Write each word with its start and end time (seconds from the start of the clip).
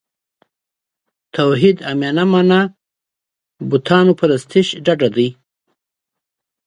توحید 1.33 1.77
عامیانه 1.87 2.23
معنا 2.31 2.59
بوتانو 3.69 4.11
پرستش 4.19 4.67
ډډه 4.85 5.09
دی. 5.15 5.29